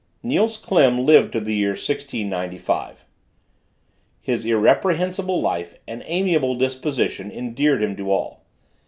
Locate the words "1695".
1.73-3.05